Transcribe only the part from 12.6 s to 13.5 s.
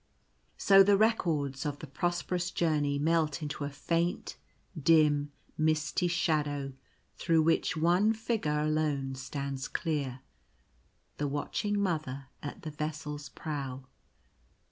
the vessel's